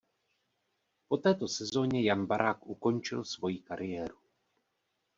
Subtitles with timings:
[1.07, 4.17] Po této sezóně Jan Barák ukončil svojí kariéru.